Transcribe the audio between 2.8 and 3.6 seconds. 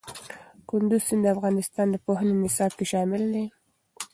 شامل دی.